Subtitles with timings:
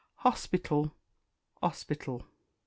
[0.25, 0.95] Hospital,
[1.61, 2.23] 'Ospital.